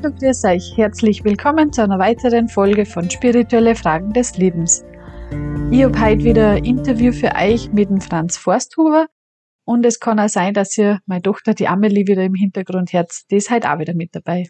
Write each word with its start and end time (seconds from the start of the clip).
Hallo, 0.00 0.14
grüß 0.14 0.44
euch. 0.44 0.76
Herzlich 0.76 1.24
willkommen 1.24 1.72
zu 1.72 1.82
einer 1.82 1.98
weiteren 1.98 2.48
Folge 2.48 2.86
von 2.86 3.10
Spirituelle 3.10 3.74
Fragen 3.74 4.12
des 4.12 4.36
Lebens. 4.36 4.84
Ich 5.72 5.82
habe 5.82 6.00
heute 6.00 6.22
wieder 6.22 6.50
ein 6.50 6.64
Interview 6.64 7.12
für 7.12 7.34
euch 7.34 7.72
mit 7.72 7.90
dem 7.90 8.00
Franz 8.00 8.36
Forsthuber 8.36 9.08
und 9.64 9.84
es 9.84 9.98
kann 9.98 10.20
auch 10.20 10.28
sein, 10.28 10.54
dass 10.54 10.78
ihr 10.78 11.00
meine 11.06 11.22
Tochter, 11.22 11.52
die 11.52 11.66
Amelie, 11.66 12.06
wieder 12.06 12.22
im 12.22 12.34
Hintergrund 12.34 12.92
hört. 12.92 13.10
Die 13.32 13.36
ist 13.36 13.50
heute 13.50 13.72
auch 13.72 13.80
wieder 13.80 13.94
mit 13.94 14.14
dabei. 14.14 14.48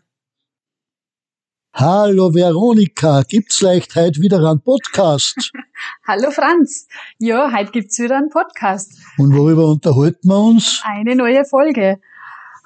Hallo 1.72 2.34
Veronika, 2.34 3.22
gibt's 3.22 3.62
leicht 3.62 3.96
heute 3.96 4.20
wieder 4.20 4.46
einen 4.46 4.60
Podcast? 4.60 5.50
Hallo 6.06 6.30
Franz. 6.30 6.88
Ja, 7.18 7.50
heute 7.56 7.70
gibt's 7.70 7.98
wieder 7.98 8.18
einen 8.18 8.28
Podcast. 8.28 8.98
Und 9.16 9.34
worüber 9.34 9.66
unterhalten 9.68 10.28
wir 10.28 10.38
uns? 10.38 10.82
Eine 10.84 11.16
neue 11.16 11.46
Folge. 11.46 12.00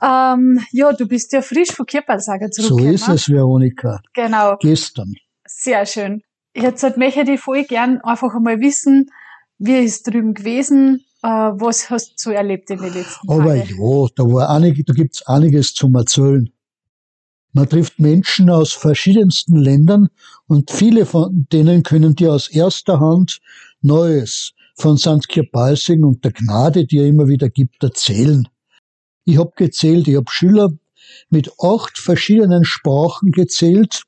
Ähm, 0.02 0.60
ja, 0.72 0.92
du 0.92 1.06
bist 1.06 1.32
ja 1.32 1.42
frisch 1.42 1.70
von 1.72 1.86
Kirpalsager 1.86 2.48
So 2.50 2.62
zurückgekommen. 2.62 2.94
ist 2.94 3.08
es, 3.08 3.28
Veronika. 3.28 4.00
Genau. 4.14 4.56
Gestern. 4.60 5.14
Sehr 5.46 5.86
schön. 5.86 6.22
Jetzt 6.56 6.82
halt 6.82 6.96
möchte 6.96 7.30
ich 7.30 7.40
voll 7.40 7.64
gern 7.64 8.00
einfach 8.02 8.34
einmal 8.34 8.60
wissen, 8.60 9.10
wie 9.58 9.76
ist 9.78 10.06
drüben 10.08 10.34
gewesen, 10.34 11.04
äh, 11.22 11.28
was 11.28 11.88
hast 11.88 12.10
du 12.10 12.14
so 12.16 12.30
erlebt 12.30 12.68
in 12.70 12.78
den 12.82 12.92
letzten 12.92 13.30
Aber 13.30 13.56
Tagen? 13.56 13.68
ja, 13.68 14.06
da 14.16 14.24
war 14.24 14.50
einig, 14.50 14.84
da 14.86 14.92
gibt's 14.92 15.24
einiges 15.26 15.72
zum 15.72 15.94
Erzählen. 15.94 16.50
Man 17.54 17.68
trifft 17.68 18.00
Menschen 18.00 18.50
aus 18.50 18.72
verschiedensten 18.72 19.56
Ländern 19.56 20.08
und 20.46 20.70
viele 20.70 21.06
von 21.06 21.46
denen 21.52 21.82
können 21.82 22.14
dir 22.16 22.32
aus 22.32 22.48
erster 22.48 22.98
Hand 22.98 23.40
Neues 23.82 24.52
von 24.74 24.96
St. 24.98 25.28
Kirpalsing 25.28 26.02
und 26.02 26.24
der 26.24 26.32
Gnade, 26.32 26.86
die 26.86 26.98
er 26.98 27.06
immer 27.06 27.28
wieder 27.28 27.50
gibt, 27.50 27.82
erzählen. 27.84 28.48
Ich 29.24 29.38
hab 29.38 29.56
gezählt, 29.56 30.08
ich 30.08 30.16
hab 30.16 30.30
Schüler 30.30 30.70
mit 31.30 31.50
acht 31.60 31.98
verschiedenen 31.98 32.64
Sprachen 32.64 33.30
gezählt. 33.32 34.02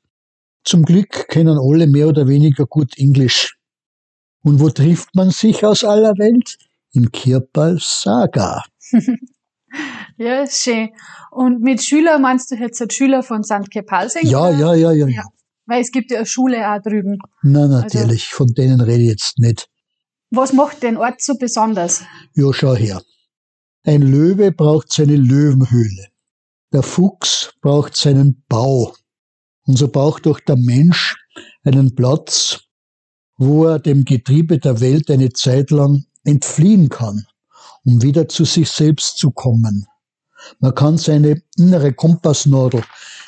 Zum 0.63 0.83
Glück 0.83 1.27
können 1.27 1.57
alle 1.59 1.87
mehr 1.87 2.07
oder 2.07 2.27
weniger 2.27 2.65
gut 2.65 2.97
Englisch. 2.97 3.55
Und 4.41 4.59
wo 4.59 4.69
trifft 4.69 5.15
man 5.15 5.31
sich 5.31 5.65
aus 5.65 5.83
aller 5.83 6.17
Welt? 6.17 6.57
Im 6.91 7.11
Kirpal 7.11 7.77
Saga. 7.79 8.63
Ja, 10.17 10.45
schön. 10.47 10.89
Und 11.31 11.61
mit 11.61 11.83
Schüler 11.83 12.19
meinst 12.19 12.49
du 12.51 12.55
jetzt 12.55 12.93
Schüler 12.93 13.23
von 13.23 13.43
St. 13.43 13.69
Kepalsing? 13.69 14.25
Ja, 14.25 14.49
ja, 14.49 14.73
ja, 14.73 14.91
ja, 14.91 15.07
Ja. 15.07 15.23
Weil 15.65 15.81
es 15.81 15.91
gibt 15.91 16.11
ja 16.11 16.17
eine 16.17 16.25
Schule 16.25 16.57
auch 16.71 16.81
drüben. 16.81 17.17
Na, 17.41 17.67
natürlich, 17.67 18.27
von 18.29 18.47
denen 18.47 18.81
rede 18.81 19.03
ich 19.03 19.09
jetzt 19.09 19.39
nicht. 19.39 19.67
Was 20.29 20.53
macht 20.53 20.83
den 20.83 20.95
Ort 20.95 21.21
so 21.21 21.33
besonders? 21.37 22.03
Ja, 22.35 22.53
schau 22.53 22.75
her. 22.75 23.01
Ein 23.87 24.01
Löwe 24.01 24.51
braucht 24.51 24.91
seine 24.91 25.15
Löwenhöhle. 25.15 26.07
Der 26.73 26.81
Fuchs 26.81 27.53
braucht 27.61 27.95
seinen 27.95 28.43
Bau. 28.49 28.95
Und 29.67 29.77
so 29.77 29.87
braucht 29.87 30.25
auch 30.25 30.39
der 30.39 30.55
Mensch 30.55 31.15
einen 31.63 31.93
Platz, 31.93 32.61
wo 33.37 33.65
er 33.65 33.77
dem 33.77 34.03
Getriebe 34.03 34.57
der 34.57 34.81
Welt 34.81 35.11
eine 35.11 35.31
Zeit 35.33 35.69
lang 35.69 36.05
entfliehen 36.23 36.89
kann, 36.89 37.27
um 37.83 38.01
wieder 38.01 38.27
zu 38.27 38.43
sich 38.43 38.71
selbst 38.71 39.19
zu 39.19 39.29
kommen. 39.29 39.85
Man 40.59 40.73
kann 40.73 40.97
seine 40.97 41.43
innere 41.55 41.93
Kompassnadel 41.93 42.81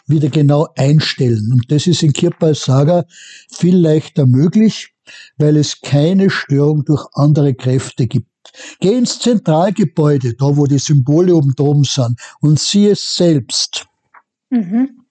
wieder 0.07 0.29
genau 0.29 0.69
einstellen. 0.75 1.51
Und 1.53 1.71
das 1.71 1.85
ist 1.85 2.01
in 2.01 2.13
Kirpal 2.13 2.55
Saga 2.55 3.05
viel 3.51 3.77
leichter 3.77 4.25
möglich, 4.25 4.89
weil 5.37 5.57
es 5.57 5.81
keine 5.81 6.29
Störung 6.29 6.85
durch 6.85 7.05
andere 7.13 7.53
Kräfte 7.53 8.07
gibt. 8.07 8.27
Geh 8.79 8.97
ins 8.97 9.19
Zentralgebäude, 9.19 10.33
da 10.35 10.55
wo 10.55 10.65
die 10.65 10.79
Symbole 10.79 11.35
oben 11.35 11.53
droben 11.55 11.83
sind, 11.83 12.19
und 12.41 12.59
sieh 12.59 12.87
es 12.87 13.15
selbst. 13.15 13.85
Mhm. 14.49 15.01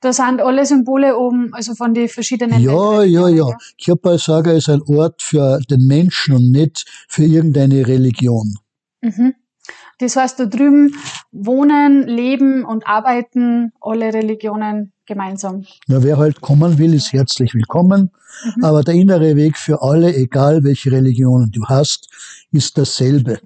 Da 0.00 0.12
sind 0.12 0.40
alle 0.40 0.64
Symbole 0.66 1.16
oben, 1.16 1.52
also 1.52 1.74
von 1.74 1.94
den 1.94 2.08
verschiedenen 2.08 2.60
Ja, 2.60 3.00
Ländern, 3.00 3.10
ja, 3.10 3.46
ja. 3.48 3.56
Kirpal 3.78 4.18
Saga 4.18 4.52
ist 4.52 4.68
ein 4.68 4.82
Ort 4.82 5.22
für 5.22 5.58
den 5.70 5.86
Menschen 5.86 6.34
und 6.34 6.52
nicht 6.52 6.84
für 7.08 7.24
irgendeine 7.24 7.86
Religion. 7.86 8.54
Mhm. 9.00 9.34
Das 9.98 10.16
heißt, 10.16 10.38
da 10.38 10.44
drüben 10.44 10.94
wohnen, 11.32 12.06
leben 12.06 12.64
und 12.64 12.86
arbeiten 12.86 13.72
alle 13.80 14.12
Religionen 14.12 14.92
gemeinsam. 15.06 15.64
Na, 15.86 16.02
wer 16.02 16.18
halt 16.18 16.40
kommen 16.40 16.78
will, 16.78 16.92
ist 16.92 17.12
herzlich 17.12 17.54
willkommen. 17.54 18.10
Mhm. 18.56 18.64
Aber 18.64 18.82
der 18.82 18.94
innere 18.94 19.36
Weg 19.36 19.56
für 19.56 19.82
alle, 19.82 20.14
egal 20.14 20.64
welche 20.64 20.92
Religionen 20.92 21.50
du 21.50 21.64
hast, 21.64 22.10
ist 22.52 22.76
dasselbe. 22.76 23.40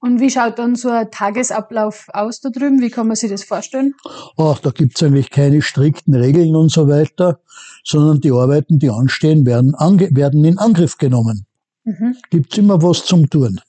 Und 0.00 0.20
wie 0.20 0.30
schaut 0.30 0.58
dann 0.58 0.74
so 0.74 0.88
ein 0.88 1.10
Tagesablauf 1.10 2.06
aus 2.12 2.40
da 2.40 2.48
drüben? 2.48 2.80
Wie 2.80 2.90
kann 2.90 3.06
man 3.06 3.14
sich 3.14 3.30
das 3.30 3.44
vorstellen? 3.44 3.94
Ach, 4.36 4.58
da 4.58 4.70
gibt's 4.70 5.00
eigentlich 5.02 5.30
keine 5.30 5.62
strikten 5.62 6.14
Regeln 6.14 6.56
und 6.56 6.72
so 6.72 6.88
weiter, 6.88 7.40
sondern 7.84 8.20
die 8.20 8.32
Arbeiten, 8.32 8.80
die 8.80 8.90
anstehen, 8.90 9.46
werden, 9.46 9.72
werden 9.72 10.44
in 10.44 10.58
Angriff 10.58 10.98
genommen. 10.98 11.46
Mhm. 11.84 12.16
Gibt's 12.30 12.58
immer 12.58 12.82
was 12.82 13.04
zum 13.04 13.30
Tun. 13.30 13.60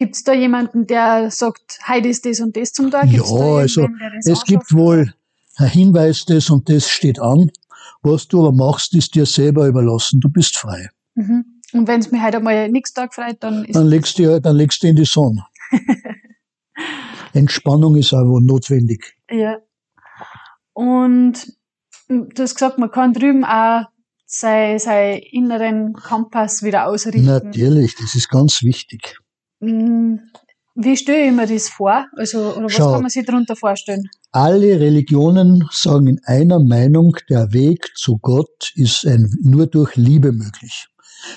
Gibt 0.00 0.16
es 0.16 0.24
da 0.24 0.32
jemanden, 0.32 0.86
der 0.86 1.30
sagt, 1.30 1.78
heute 1.86 2.08
ist 2.08 2.24
das 2.24 2.40
und 2.40 2.56
das 2.56 2.72
zum 2.72 2.90
Tag? 2.90 3.10
Gibt's 3.10 3.30
Ja, 3.30 3.36
da 3.36 3.56
also, 3.58 3.86
Es 4.24 4.44
gibt 4.44 4.72
wohl 4.72 5.12
ein 5.56 5.68
Hinweis, 5.68 6.24
das 6.24 6.48
und 6.48 6.70
das 6.70 6.88
steht 6.88 7.20
an. 7.20 7.50
Was 8.00 8.26
du 8.26 8.40
aber 8.40 8.52
machst, 8.52 8.94
ist 8.94 9.14
dir 9.14 9.26
selber 9.26 9.66
überlassen. 9.66 10.18
Du 10.18 10.30
bist 10.30 10.56
frei. 10.56 10.88
Mhm. 11.16 11.44
Und 11.74 11.86
wenn 11.86 12.00
es 12.00 12.10
mir 12.10 12.24
heute 12.24 12.38
einmal 12.38 12.70
nichts 12.70 12.94
Tag 12.94 13.14
freut, 13.14 13.42
dann 13.42 13.66
ist 13.66 13.76
Dann 13.76 13.88
legst 13.88 14.18
du, 14.18 14.40
dann 14.40 14.56
legst 14.56 14.82
du 14.82 14.86
in 14.86 14.96
die 14.96 15.04
Sonne. 15.04 15.44
Entspannung 17.34 17.96
ist 17.96 18.14
aber 18.14 18.40
notwendig. 18.40 19.18
Ja. 19.30 19.58
Und 20.72 21.46
mm, 22.08 22.22
du 22.34 22.42
hast 22.42 22.54
gesagt, 22.54 22.78
man 22.78 22.90
kann 22.90 23.12
drüben 23.12 23.44
auch 23.44 23.84
sein, 24.24 24.78
sein 24.78 25.18
inneren 25.30 25.92
Kompass 25.92 26.62
wieder 26.62 26.86
ausrichten. 26.86 27.26
Natürlich, 27.26 27.96
das 27.96 28.14
ist 28.14 28.30
ganz 28.30 28.62
wichtig. 28.62 29.20
Mm, 29.60 30.16
Wie 30.74 30.96
stelle 30.96 31.26
ich 31.28 31.32
mir 31.32 31.46
das 31.46 31.68
vor? 31.68 32.06
Also, 32.16 32.54
oder 32.54 32.64
was 32.64 32.72
Schau. 32.72 32.92
kann 32.92 33.02
man 33.02 33.10
sich 33.10 33.26
darunter 33.26 33.56
vorstellen? 33.56 34.08
Alle 34.32 34.80
Religionen 34.80 35.68
sagen 35.70 36.06
in 36.06 36.20
einer 36.24 36.60
Meinung, 36.60 37.16
der 37.28 37.52
Weg 37.52 37.90
zu 37.96 38.18
Gott 38.18 38.72
ist 38.76 39.04
ein, 39.06 39.30
nur 39.42 39.66
durch 39.66 39.96
Liebe 39.96 40.32
möglich. 40.32 40.86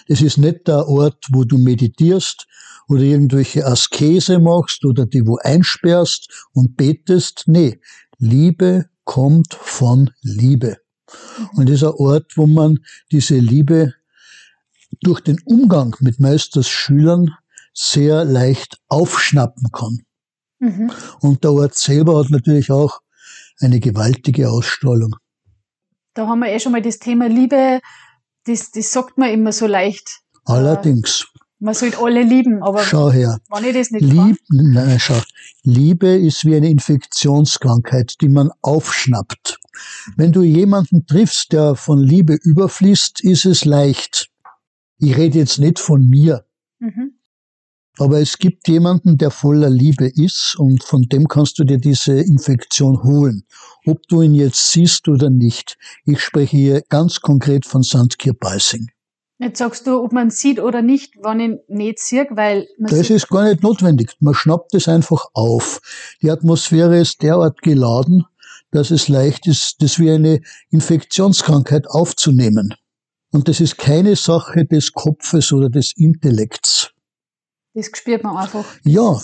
Das 0.07 0.22
ist 0.22 0.38
nicht 0.38 0.67
der 0.67 0.88
Ort, 0.88 1.25
wo 1.31 1.44
du 1.44 1.57
meditierst 1.57 2.47
oder 2.88 3.01
irgendwelche 3.01 3.66
Askese 3.66 4.40
machst 4.40 4.85
oder 4.85 5.05
die 5.05 5.25
wo 5.25 5.38
einsperrst 5.41 6.47
und 6.53 6.78
betest. 6.78 7.44
Nee, 7.47 7.79
Liebe 8.17 8.85
kommt 9.03 9.53
von 9.53 10.11
Liebe. 10.22 10.78
Und 11.55 11.67
das 11.67 11.78
ist 11.78 11.84
ein 11.84 11.94
Ort, 11.95 12.38
wo 12.38 12.47
man 12.47 12.79
diese 13.11 13.38
Liebe 13.38 13.94
durch 15.01 15.19
den 15.22 15.40
Umgang 15.45 15.95
mit 16.00 16.19
Meisters 16.19 16.69
Schülern 16.69 17.31
sehr 17.73 18.23
leicht 18.23 18.78
aufschnappen 18.88 19.72
kann. 19.72 20.00
Mhm. 20.59 20.91
Und 21.19 21.44
der 21.44 21.51
Ort 21.51 21.75
selber 21.75 22.19
hat 22.19 22.29
natürlich 22.29 22.72
auch 22.72 23.00
eine 23.59 23.79
gewaltige 23.79 24.50
Ausstrahlung. 24.50 25.16
Da 26.13 26.28
haben 26.28 26.39
wir 26.39 26.50
eh 26.50 26.59
schon 26.59 26.72
mal 26.72 26.81
das 26.81 27.00
Thema 27.00 27.28
Liebe, 27.28 27.81
das, 28.45 28.72
das 28.72 28.91
sagt 28.91 29.17
man 29.17 29.31
immer 29.31 29.51
so 29.51 29.67
leicht. 29.67 30.22
Allerdings, 30.45 31.28
Man 31.59 31.73
sollte 31.73 31.97
alle 32.00 32.23
lieben, 32.23 32.61
aber 32.61 32.84
schau 32.84 33.11
her, 33.11 33.39
wenn 33.50 33.63
ich 33.63 33.73
das 33.73 33.91
nicht 33.91 34.03
Lieb, 34.03 34.38
nein, 34.50 35.00
schau, 35.00 35.19
Liebe 35.63 36.07
ist 36.07 36.44
wie 36.45 36.55
eine 36.55 36.69
Infektionskrankheit, 36.69 38.16
die 38.22 38.28
man 38.28 38.51
aufschnappt. 38.61 39.59
Wenn 40.17 40.34
du 40.34 40.44
jemanden 40.44 41.05
triffst, 41.07 41.53
der 41.53 41.75
von 41.75 42.00
Liebe 42.00 42.35
überfließt, 42.35 43.22
ist 43.22 43.45
es 43.45 43.66
leicht. 43.66 44.29
Ich 45.00 45.16
rede 45.17 45.40
jetzt 45.40 45.57
nicht 45.57 45.79
von 45.79 46.05
mir, 46.07 46.40
kann. 46.40 46.53
Aber 48.00 48.20
es 48.20 48.38
gibt 48.38 48.68
jemanden, 48.68 49.18
der 49.18 49.30
voller 49.30 49.70
Liebe 49.70 50.08
ist 50.08 50.56
und 50.58 50.84
von 50.84 51.03
dem 51.03 51.28
kannst 51.28 51.59
du 51.59 51.64
dir 51.64 51.78
diese 51.78 52.20
Infektion 52.20 53.03
holen. 53.03 53.44
Ob 53.85 54.08
du 54.08 54.22
ihn 54.22 54.34
jetzt 54.34 54.72
siehst 54.72 55.08
oder 55.08 55.29
nicht. 55.29 55.78
Ich 56.06 56.22
spreche 56.22 56.58
hier 56.58 56.82
ganz 56.90 57.22
konkret 57.22 57.66
von 57.66 57.84
St. 57.84 58.17
Kirpalsing. 58.17 58.90
Jetzt 59.40 59.59
sagst 59.59 59.88
du, 59.88 60.02
ob 60.02 60.14
man 60.14 60.29
sieht 60.29 60.59
oder 60.59 60.82
nicht, 60.82 61.16
wenn 61.22 61.40
ich 61.40 61.59
nicht 61.67 62.00
sehe, 62.00 62.28
weil 62.32 62.67
man 62.79 62.90
Das 62.91 63.09
ist 63.09 63.28
gar 63.29 63.44
nicht 63.44 63.62
notwendig. 63.62 64.16
Man 64.20 64.34
schnappt 64.34 64.73
es 64.73 64.88
einfach 64.88 65.26
auf. 65.34 65.82
Die 66.22 66.32
Atmosphäre 66.32 67.00
ist 67.00 67.22
derart 67.22 67.62
geladen, 67.62 68.26
dass 68.72 68.90
es 68.90 69.08
leicht 69.08 69.46
ist, 69.47 69.82
das 69.82 70.00
wie 70.00 70.12
eine 70.12 70.41
Infektionskrankheit 70.70 71.88
aufzunehmen. 71.88 72.73
Und 73.32 73.47
das 73.47 73.59
ist 73.59 73.78
keine 73.78 74.16
Sache 74.16 74.66
des 74.66 74.94
Kopfes 74.94 75.52
oder 75.52 75.70
des 75.70 75.94
Intellekts. 75.97 76.92
Das 77.73 77.90
spürt 77.93 78.23
man 78.23 78.37
einfach. 78.37 78.66
Ja, 78.84 79.20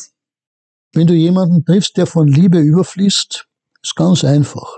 wenn 0.94 1.07
du 1.07 1.13
jemanden 1.13 1.66
triffst, 1.66 1.98
der 1.98 2.07
von 2.07 2.28
Liebe 2.28 2.60
überfließt, 2.60 3.46
ist 3.81 3.96
ganz 3.96 4.24
einfach. 4.24 4.69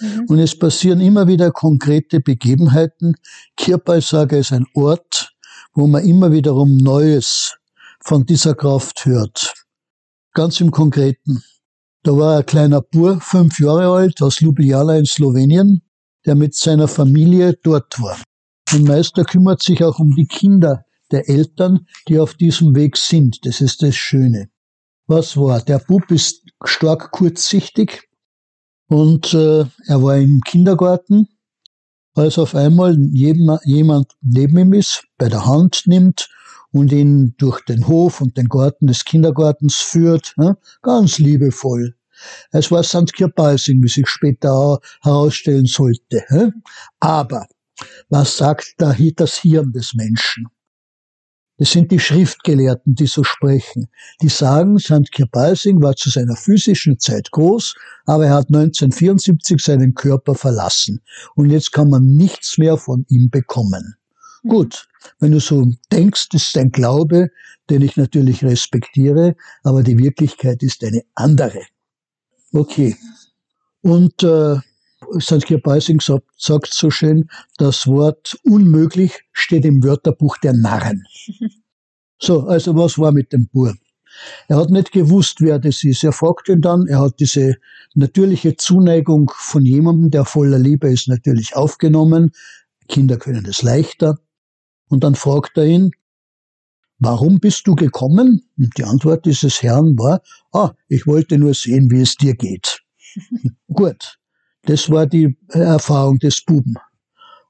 Mhm. 0.00 0.26
Und 0.28 0.38
es 0.38 0.58
passieren 0.58 1.00
immer 1.00 1.28
wieder 1.28 1.50
konkrete 1.50 2.20
Begebenheiten. 2.20 3.16
Kirpalsaga 3.56 4.36
ist 4.36 4.52
ein 4.52 4.66
Ort, 4.74 5.34
wo 5.74 5.86
man 5.86 6.04
immer 6.04 6.32
wiederum 6.32 6.76
Neues 6.76 7.56
von 8.00 8.24
dieser 8.24 8.54
Kraft 8.54 9.04
hört. 9.04 9.54
Ganz 10.32 10.60
im 10.60 10.70
Konkreten. 10.70 11.42
Da 12.02 12.16
war 12.16 12.38
ein 12.38 12.46
kleiner 12.46 12.82
Bur, 12.82 13.20
fünf 13.20 13.60
Jahre 13.60 13.88
alt, 13.88 14.20
aus 14.20 14.40
Ljubljana 14.40 14.96
in 14.96 15.06
Slowenien, 15.06 15.82
der 16.26 16.34
mit 16.34 16.54
seiner 16.54 16.88
Familie 16.88 17.54
dort 17.62 18.00
war. 18.00 18.18
Und 18.72 18.84
Meister 18.84 19.24
kümmert 19.24 19.62
sich 19.62 19.82
auch 19.84 19.98
um 19.98 20.14
die 20.14 20.26
Kinder 20.26 20.84
der 21.14 21.28
Eltern, 21.28 21.86
die 22.08 22.18
auf 22.18 22.34
diesem 22.34 22.74
Weg 22.74 22.96
sind. 22.96 23.46
Das 23.46 23.60
ist 23.60 23.82
das 23.82 23.94
Schöne. 23.94 24.48
Was 25.06 25.36
war? 25.36 25.60
Der 25.60 25.78
Bub 25.78 26.10
ist 26.10 26.42
stark 26.64 27.10
kurzsichtig 27.12 28.08
und 28.88 29.32
äh, 29.32 29.64
er 29.86 30.02
war 30.02 30.16
im 30.16 30.40
Kindergarten, 30.40 31.28
als 32.14 32.38
auf 32.38 32.54
einmal 32.54 32.96
jemand 33.12 34.12
neben 34.22 34.58
ihm 34.58 34.72
ist, 34.72 35.04
bei 35.18 35.28
der 35.28 35.46
Hand 35.46 35.82
nimmt 35.86 36.28
und 36.72 36.92
ihn 36.92 37.34
durch 37.38 37.64
den 37.64 37.86
Hof 37.86 38.20
und 38.20 38.36
den 38.36 38.48
Garten 38.48 38.86
des 38.86 39.04
Kindergartens 39.04 39.76
führt, 39.76 40.34
ne? 40.36 40.56
ganz 40.82 41.18
liebevoll. 41.18 41.94
Es 42.50 42.70
war 42.70 42.82
St. 42.82 43.12
Kirbalsing, 43.12 43.82
wie 43.82 43.88
sich 43.88 44.08
später 44.08 44.52
auch 44.52 44.80
herausstellen 45.02 45.66
sollte. 45.66 46.52
Aber 47.00 47.46
was 48.08 48.36
sagt 48.36 48.74
da 48.78 48.94
das 49.16 49.36
Hirn 49.38 49.72
des 49.72 49.94
Menschen? 49.94 50.46
Das 51.56 51.70
sind 51.70 51.92
die 51.92 52.00
Schriftgelehrten, 52.00 52.96
die 52.96 53.06
so 53.06 53.22
sprechen. 53.22 53.86
Die 54.20 54.28
sagen, 54.28 54.78
St. 54.78 55.12
Kirbalsing 55.12 55.80
war 55.80 55.94
zu 55.94 56.10
seiner 56.10 56.36
physischen 56.36 56.98
Zeit 56.98 57.30
groß, 57.30 57.74
aber 58.06 58.26
er 58.26 58.34
hat 58.34 58.48
1974 58.48 59.62
seinen 59.62 59.94
Körper 59.94 60.34
verlassen. 60.34 61.00
Und 61.36 61.50
jetzt 61.50 61.70
kann 61.72 61.90
man 61.90 62.06
nichts 62.06 62.58
mehr 62.58 62.76
von 62.76 63.06
ihm 63.08 63.30
bekommen. 63.30 63.94
Gut, 64.46 64.88
wenn 65.20 65.32
du 65.32 65.40
so 65.40 65.72
denkst, 65.92 66.28
ist 66.32 66.56
ein 66.58 66.70
Glaube, 66.70 67.30
den 67.70 67.82
ich 67.82 67.96
natürlich 67.96 68.44
respektiere, 68.44 69.36
aber 69.62 69.82
die 69.82 69.98
Wirklichkeit 69.98 70.62
ist 70.62 70.84
eine 70.84 71.02
andere. 71.14 71.62
Okay. 72.52 72.96
Und 73.80 74.22
äh, 74.22 74.56
St. 75.20 75.46
Georg 75.46 75.82
sagt, 76.02 76.24
sagt 76.36 76.74
so 76.74 76.90
schön, 76.90 77.28
das 77.58 77.86
Wort 77.86 78.38
unmöglich 78.44 79.24
steht 79.32 79.64
im 79.64 79.82
Wörterbuch 79.82 80.38
der 80.38 80.52
Narren. 80.52 81.04
So, 82.20 82.46
also 82.46 82.74
was 82.76 82.96
war 82.96 83.12
mit 83.12 83.32
dem 83.32 83.48
Bur? 83.48 83.74
Er 84.48 84.56
hat 84.56 84.70
nicht 84.70 84.92
gewusst, 84.92 85.40
wer 85.40 85.58
das 85.58 85.84
ist. 85.84 86.04
Er 86.04 86.12
fragt 86.12 86.48
ihn 86.48 86.60
dann, 86.60 86.86
er 86.86 87.00
hat 87.00 87.20
diese 87.20 87.56
natürliche 87.94 88.56
Zuneigung 88.56 89.30
von 89.34 89.64
jemandem, 89.64 90.10
der 90.10 90.24
voller 90.24 90.58
Liebe 90.58 90.88
ist, 90.88 91.08
natürlich 91.08 91.56
aufgenommen. 91.56 92.30
Kinder 92.88 93.16
können 93.18 93.44
das 93.44 93.62
leichter. 93.62 94.18
Und 94.88 95.04
dann 95.04 95.14
fragt 95.14 95.56
er 95.58 95.64
ihn, 95.64 95.90
warum 96.98 97.40
bist 97.40 97.66
du 97.66 97.74
gekommen? 97.74 98.48
Und 98.56 98.78
die 98.78 98.84
Antwort 98.84 99.26
dieses 99.26 99.62
Herrn 99.62 99.98
war, 99.98 100.22
ah, 100.52 100.72
ich 100.88 101.06
wollte 101.06 101.38
nur 101.38 101.54
sehen, 101.54 101.90
wie 101.90 102.00
es 102.00 102.16
dir 102.16 102.34
geht. 102.34 102.80
Gut, 103.66 104.18
das 104.66 104.90
war 104.90 105.06
die 105.06 105.36
Erfahrung 105.48 106.18
des 106.18 106.42
Buben. 106.44 106.74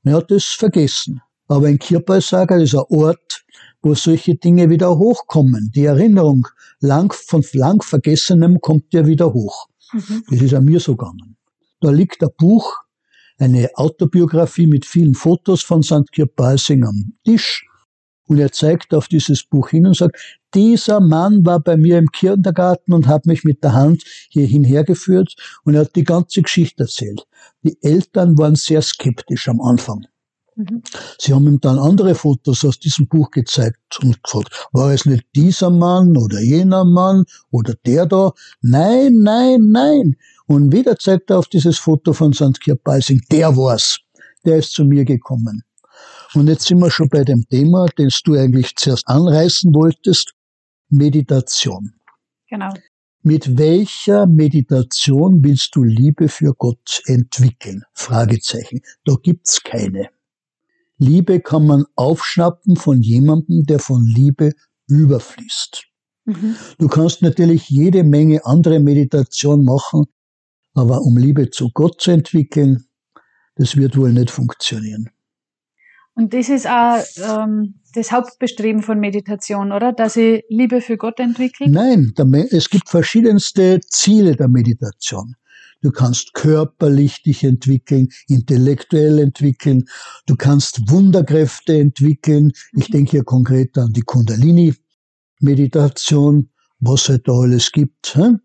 Er 0.05 0.14
hat 0.14 0.31
es 0.31 0.44
vergessen. 0.44 1.20
Aber 1.49 1.69
in 1.69 1.78
Kirpalsager 1.78 2.61
ist 2.61 2.75
ein 2.75 2.84
Ort, 2.88 3.44
wo 3.82 3.94
solche 3.94 4.34
Dinge 4.34 4.70
wieder 4.70 4.96
hochkommen. 4.99 5.70
Die 5.75 5.84
Erinnerung 5.84 6.49
lang, 6.81 7.12
von 7.12 7.44
lang 7.52 7.82
Vergessenem 7.82 8.61
kommt 8.61 8.93
ja 8.94 9.06
wieder 9.06 9.32
hoch. 9.32 9.69
Mhm. 9.93 10.25
Das 10.31 10.40
ist 10.40 10.55
an 10.55 10.64
mir 10.64 10.81
so 10.81 10.96
gegangen. 10.96 11.37
Da 11.81 11.90
liegt 11.90 12.22
ein 12.22 12.31
Buch, 12.38 12.78
eine 13.38 13.69
Autobiografie 13.75 14.67
mit 14.67 14.87
vielen 14.87 15.14
Fotos 15.14 15.62
von 15.62 15.82
St. 15.82 16.10
Kirpalsing 16.12 16.84
am 16.84 17.12
Tisch. 17.25 17.67
Und 18.26 18.38
er 18.38 18.52
zeigt 18.52 18.94
auf 18.94 19.08
dieses 19.08 19.44
Buch 19.44 19.68
hin 19.68 19.86
und 19.86 19.96
sagt, 19.96 20.16
dieser 20.54 21.00
Mann 21.00 21.44
war 21.44 21.60
bei 21.60 21.76
mir 21.76 21.98
im 21.98 22.10
Kindergarten 22.10 22.92
und 22.92 23.06
hat 23.06 23.26
mich 23.26 23.44
mit 23.44 23.62
der 23.62 23.74
Hand 23.74 24.04
hierhin 24.30 24.64
hergeführt 24.64 25.34
und 25.64 25.74
er 25.74 25.82
hat 25.82 25.96
die 25.96 26.04
ganze 26.04 26.42
Geschichte 26.42 26.84
erzählt. 26.84 27.26
Die 27.62 27.76
Eltern 27.82 28.38
waren 28.38 28.54
sehr 28.54 28.80
skeptisch 28.82 29.48
am 29.48 29.60
Anfang. 29.60 30.06
Mhm. 30.56 30.82
Sie 31.18 31.34
haben 31.34 31.46
ihm 31.46 31.60
dann 31.60 31.78
andere 31.78 32.14
Fotos 32.14 32.64
aus 32.64 32.78
diesem 32.78 33.08
Buch 33.08 33.30
gezeigt 33.30 33.98
und 34.02 34.22
gefragt, 34.22 34.68
war 34.72 34.92
es 34.92 35.04
nicht 35.04 35.24
dieser 35.34 35.70
Mann 35.70 36.16
oder 36.16 36.40
jener 36.40 36.84
Mann 36.84 37.24
oder 37.50 37.74
der 37.84 38.06
da? 38.06 38.32
Nein, 38.62 39.14
nein, 39.20 39.70
nein. 39.70 40.16
Und 40.46 40.72
wieder 40.72 40.98
zeigt 40.98 41.30
er 41.30 41.38
auf 41.38 41.48
dieses 41.48 41.78
Foto 41.78 42.12
von 42.12 42.32
St. 42.32 42.60
Kirbalsing, 42.60 43.22
der 43.30 43.56
war's. 43.56 43.98
Der 44.44 44.58
ist 44.58 44.72
zu 44.72 44.84
mir 44.84 45.04
gekommen. 45.04 45.64
Und 46.34 46.48
jetzt 46.48 46.66
sind 46.66 46.78
wir 46.78 46.90
schon 46.90 47.08
bei 47.08 47.22
dem 47.22 47.46
Thema, 47.48 47.86
das 47.96 48.20
du 48.22 48.34
eigentlich 48.34 48.75
zuerst 48.76 49.06
anreißen 49.06 49.72
wolltest, 49.75 50.34
Meditation. 50.88 51.94
Genau. 52.48 52.72
Mit 53.22 53.56
welcher 53.56 54.26
Meditation 54.26 55.42
willst 55.42 55.75
du 55.76 55.82
Liebe 55.82 56.28
für 56.28 56.52
Gott 56.54 57.02
entwickeln? 57.06 57.84
Fragezeichen. 57.94 58.81
Da 59.04 59.14
gibt's 59.22 59.62
keine. 59.62 60.10
Liebe 60.98 61.40
kann 61.40 61.66
man 61.66 61.84
aufschnappen 61.96 62.76
von 62.76 63.00
jemandem, 63.00 63.64
der 63.64 63.78
von 63.78 64.04
Liebe 64.04 64.52
überfließt. 64.88 65.86
Mhm. 66.26 66.56
Du 66.78 66.88
kannst 66.88 67.22
natürlich 67.22 67.69
jede 67.70 68.04
Menge 68.04 68.44
andere 68.44 68.81
Meditation 68.81 69.64
machen, 69.64 70.04
aber 70.75 71.00
um 71.02 71.16
Liebe 71.16 71.50
zu 71.50 71.70
Gott 71.70 72.00
zu 72.00 72.10
entwickeln, 72.10 72.84
das 73.56 73.76
wird 73.76 73.96
wohl 73.96 74.12
nicht 74.12 74.31
funktionieren. 74.31 75.10
Und 76.14 76.32
das 76.32 76.49
ist 76.49 76.66
auch 76.66 77.02
ähm, 77.16 77.75
das 77.94 78.12
Hauptbestreben 78.12 78.82
von 78.82 79.00
Meditation, 79.00 79.72
oder? 79.72 79.93
Dass 79.93 80.16
ich 80.16 80.44
Liebe 80.49 80.81
für 80.81 80.96
Gott 80.96 81.19
entwickle? 81.19 81.69
Nein, 81.69 82.14
es 82.50 82.70
gibt 82.70 82.88
verschiedenste 82.88 83.81
Ziele 83.81 84.37
der 84.37 84.46
Meditation. 84.49 85.34
Du 85.81 85.90
kannst 85.90 86.32
körperlich 86.32 87.22
dich 87.22 87.43
entwickeln, 87.44 88.08
intellektuell 88.26 89.19
entwickeln, 89.19 89.84
du 90.26 90.34
kannst 90.34 90.88
Wunderkräfte 90.88 91.78
entwickeln. 91.78 92.52
Ich 92.72 92.88
mhm. 92.88 92.93
denke 92.93 93.10
hier 93.10 93.25
konkret 93.25 93.76
an 93.76 93.93
die 93.93 94.00
Kundalini-Meditation, 94.00 96.49
was 96.81 97.10
halt 97.10 97.28
da 97.28 97.32
alles 97.32 97.70
gibt. 97.70 98.17
Mhm. 98.17 98.40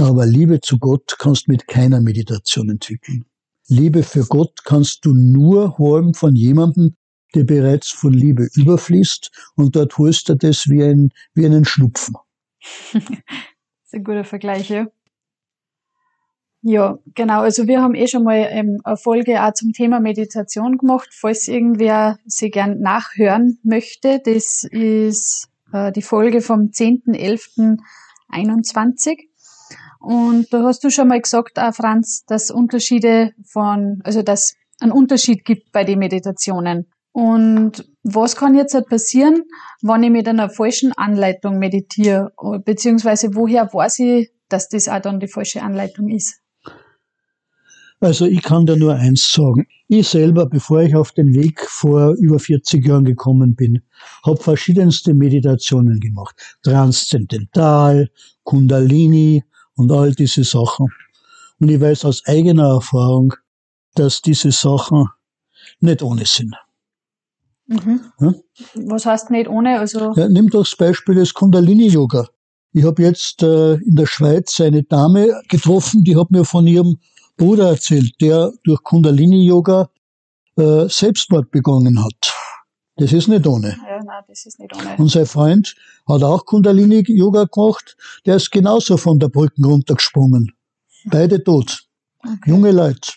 Aber 0.00 0.26
Liebe 0.26 0.60
zu 0.60 0.78
Gott 0.78 1.16
kannst 1.18 1.48
mit 1.48 1.66
keiner 1.66 2.00
Meditation 2.00 2.70
entwickeln. 2.70 3.24
Liebe 3.68 4.02
für 4.02 4.24
Gott 4.24 4.64
kannst 4.64 5.04
du 5.04 5.14
nur 5.14 5.78
holen 5.78 6.14
von 6.14 6.34
jemandem, 6.34 6.96
der 7.34 7.44
bereits 7.44 7.90
von 7.90 8.12
Liebe 8.12 8.48
überfließt 8.54 9.30
und 9.54 9.76
dort 9.76 9.98
holst 9.98 10.30
du 10.30 10.34
das 10.34 10.68
wie, 10.68 10.82
ein, 10.82 11.10
wie 11.34 11.44
einen 11.44 11.66
Schnupfen. 11.66 12.16
das 12.92 13.02
ist 13.02 13.94
ein 13.94 14.04
guter 14.04 14.24
Vergleich, 14.24 14.70
ja. 14.70 14.86
Ja, 16.62 16.98
genau. 17.14 17.42
Also 17.42 17.68
wir 17.68 17.80
haben 17.80 17.94
eh 17.94 18.08
schon 18.08 18.24
mal 18.24 18.48
ähm, 18.50 18.80
eine 18.82 18.96
Folge 18.96 19.44
auch 19.44 19.52
zum 19.52 19.72
Thema 19.72 20.00
Meditation 20.00 20.76
gemacht. 20.76 21.10
Falls 21.12 21.46
irgendwer 21.46 22.18
sie 22.26 22.50
gern 22.50 22.80
nachhören 22.80 23.60
möchte, 23.62 24.20
das 24.24 24.64
ist 24.64 25.48
äh, 25.72 25.92
die 25.92 26.02
Folge 26.02 26.40
vom 26.40 26.70
10.11.21. 26.70 29.28
Und 29.98 30.52
da 30.52 30.62
hast 30.62 30.84
du 30.84 30.90
schon 30.90 31.08
mal 31.08 31.20
gesagt, 31.20 31.58
auch 31.58 31.74
Franz, 31.74 32.24
dass 32.26 32.50
Unterschiede 32.50 33.32
von, 33.44 34.00
also 34.04 34.22
dass 34.22 34.54
einen 34.80 34.92
Unterschied 34.92 35.44
gibt 35.44 35.72
bei 35.72 35.84
den 35.84 35.98
Meditationen. 35.98 36.86
Und 37.12 37.84
was 38.04 38.36
kann 38.36 38.54
jetzt 38.54 38.74
halt 38.74 38.88
passieren, 38.88 39.42
wenn 39.82 40.04
ich 40.04 40.10
mit 40.10 40.28
einer 40.28 40.50
falschen 40.50 40.92
Anleitung 40.92 41.58
meditiere? 41.58 42.32
Beziehungsweise 42.64 43.34
woher 43.34 43.68
weiß 43.72 43.98
ich, 44.00 44.30
dass 44.48 44.68
das 44.68 44.88
auch 44.88 45.00
dann 45.00 45.18
die 45.18 45.28
falsche 45.28 45.62
Anleitung 45.62 46.08
ist? 46.08 46.40
Also 48.00 48.26
ich 48.26 48.42
kann 48.42 48.66
da 48.66 48.76
nur 48.76 48.94
eins 48.94 49.32
sagen. 49.32 49.66
Ich 49.88 50.08
selber, 50.08 50.46
bevor 50.46 50.82
ich 50.82 50.94
auf 50.94 51.10
den 51.10 51.34
Weg 51.34 51.60
vor 51.60 52.14
über 52.14 52.38
40 52.38 52.86
Jahren 52.86 53.04
gekommen 53.04 53.56
bin, 53.56 53.82
habe 54.24 54.40
verschiedenste 54.40 55.14
Meditationen 55.14 55.98
gemacht. 55.98 56.36
Transzendental, 56.62 58.08
Kundalini, 58.44 59.42
und 59.78 59.90
all 59.92 60.14
diese 60.14 60.44
Sachen. 60.44 60.88
Und 61.60 61.70
ich 61.70 61.80
weiß 61.80 62.04
aus 62.04 62.24
eigener 62.26 62.68
Erfahrung, 62.68 63.34
dass 63.94 64.20
diese 64.22 64.52
Sachen 64.52 65.06
nicht 65.80 66.02
ohne 66.02 66.24
sind. 66.26 66.54
Mhm. 67.66 68.00
Ja? 68.20 68.34
Was 68.74 69.06
heißt 69.06 69.30
nicht 69.30 69.48
ohne? 69.48 69.78
Also 69.78 70.14
ja, 70.14 70.28
nimm 70.28 70.48
doch 70.48 70.64
das 70.64 70.76
Beispiel 70.76 71.14
des 71.14 71.34
Kundalini-Yoga. 71.34 72.28
Ich 72.72 72.84
habe 72.84 73.02
jetzt 73.02 73.42
äh, 73.42 73.74
in 73.74 73.96
der 73.96 74.06
Schweiz 74.06 74.60
eine 74.60 74.82
Dame 74.82 75.40
getroffen, 75.48 76.04
die 76.04 76.16
hat 76.16 76.30
mir 76.30 76.44
von 76.44 76.66
ihrem 76.66 76.98
Bruder 77.36 77.70
erzählt, 77.70 78.12
der 78.20 78.52
durch 78.64 78.82
Kundalini-Yoga 78.82 79.90
äh, 80.56 80.88
Selbstmord 80.88 81.50
begonnen 81.50 82.02
hat. 82.04 82.34
Das 82.96 83.12
ist 83.12 83.28
nicht 83.28 83.46
ohne. 83.46 83.76
Nein, 84.08 84.24
das 84.26 84.46
ist 84.46 84.58
nicht 84.58 84.74
ohne. 84.74 84.96
Und 84.96 85.10
sein 85.10 85.26
Freund 85.26 85.76
hat 86.08 86.22
auch 86.22 86.46
Kundalini-Yoga 86.46 87.44
gemacht. 87.44 87.94
Der 88.24 88.36
ist 88.36 88.50
genauso 88.50 88.96
von 88.96 89.18
der 89.18 89.28
Brücke 89.28 89.62
runtergesprungen. 89.62 90.52
Beide 91.04 91.44
tot. 91.44 91.84
Okay. 92.24 92.38
Junge 92.46 92.72
Leute. 92.72 93.12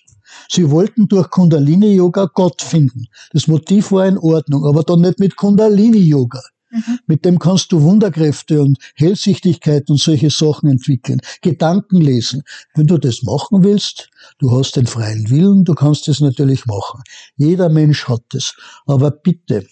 Sie 0.50 0.70
wollten 0.70 1.08
durch 1.08 1.30
Kundalini-Yoga 1.30 2.26
Gott 2.34 2.62
finden. 2.62 3.06
Das 3.32 3.48
Motiv 3.48 3.94
war 3.94 4.06
in 4.06 4.18
Ordnung, 4.18 4.66
aber 4.66 4.84
dann 4.84 5.00
nicht 5.00 5.20
mit 5.20 5.38
Kundalini-Yoga. 5.38 6.42
Mhm. 6.72 7.00
Mit 7.08 7.24
dem 7.24 7.40
kannst 7.40 7.72
du 7.72 7.82
Wunderkräfte 7.82 8.62
und 8.62 8.78
Hellsichtigkeit 8.96 9.90
und 9.90 10.00
solche 10.00 10.30
Sachen 10.30 10.70
entwickeln. 10.70 11.22
Gedanken 11.42 12.02
lesen. 12.02 12.44
Wenn 12.76 12.88
du 12.88 12.98
das 12.98 13.24
machen 13.24 13.64
willst, 13.64 14.10
du 14.40 14.58
hast 14.58 14.76
den 14.76 14.88
freien 14.88 15.30
Willen, 15.30 15.64
du 15.64 15.74
kannst 15.74 16.10
es 16.10 16.20
natürlich 16.20 16.66
machen. 16.66 17.02
Jeder 17.38 17.70
Mensch 17.70 18.10
hat 18.10 18.34
es. 18.34 18.56
Aber 18.86 19.12
bitte, 19.12 19.66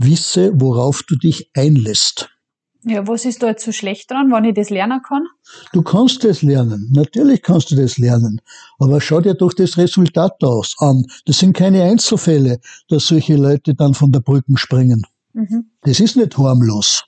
wisse, 0.00 0.52
worauf 0.54 1.02
du 1.02 1.16
dich 1.16 1.50
einlässt. 1.54 2.30
Ja, 2.82 3.06
was 3.06 3.26
ist 3.26 3.42
da 3.42 3.48
jetzt 3.48 3.64
so 3.64 3.72
schlecht 3.72 4.10
dran, 4.10 4.32
wenn 4.32 4.44
ich 4.44 4.54
das 4.54 4.70
lernen 4.70 5.02
kann? 5.06 5.26
Du 5.74 5.82
kannst 5.82 6.24
das 6.24 6.40
lernen. 6.40 6.88
Natürlich 6.92 7.42
kannst 7.42 7.70
du 7.70 7.76
das 7.76 7.98
lernen. 7.98 8.40
Aber 8.78 9.02
schau 9.02 9.20
dir 9.20 9.34
doch 9.34 9.52
das 9.52 9.76
Resultat 9.76 10.42
aus 10.42 10.76
an. 10.78 11.04
Das 11.26 11.38
sind 11.38 11.54
keine 11.54 11.82
Einzelfälle, 11.82 12.58
dass 12.88 13.08
solche 13.08 13.36
Leute 13.36 13.74
dann 13.74 13.92
von 13.92 14.12
der 14.12 14.20
Brücke 14.20 14.56
springen. 14.56 15.02
Mhm. 15.34 15.70
Das 15.82 16.00
ist 16.00 16.16
nicht 16.16 16.38
harmlos. 16.38 17.04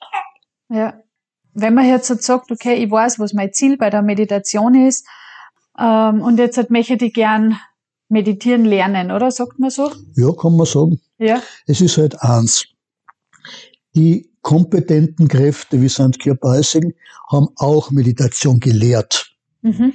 Ja. 0.69 0.93
Wenn 1.55 1.73
man 1.73 1.87
jetzt 1.87 2.07
sagt, 2.23 2.51
okay, 2.51 2.75
ich 2.75 2.91
weiß, 2.91 3.17
was 3.17 3.33
mein 3.33 3.53
Ziel 3.53 3.77
bei 3.77 3.89
der 3.89 4.03
Meditation 4.03 4.75
ist, 4.75 5.07
ähm, 5.79 6.21
und 6.21 6.37
jetzt 6.37 6.57
halt 6.57 6.69
möchte 6.69 7.03
ich 7.03 7.13
gern 7.13 7.57
meditieren 8.09 8.65
lernen, 8.65 9.11
oder? 9.11 9.31
Sagt 9.31 9.59
man 9.59 9.71
so? 9.71 9.91
Ja, 10.15 10.31
kann 10.33 10.55
man 10.55 10.67
sagen. 10.67 10.99
Ja. 11.17 11.41
Es 11.65 11.81
ist 11.81 11.97
halt 11.97 12.21
eins. 12.21 12.65
Die 13.95 14.31
kompetenten 14.41 15.27
Kräfte 15.27 15.81
wie 15.81 15.89
St. 15.89 16.19
Kierpeising 16.19 16.93
haben 17.31 17.47
auch 17.55 17.91
Meditation 17.91 18.59
gelehrt. 18.59 19.31
Mhm. 19.61 19.93